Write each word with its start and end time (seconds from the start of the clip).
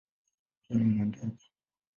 Pia 0.67 0.77
ni 0.77 0.83
wawindaji. 0.83 1.51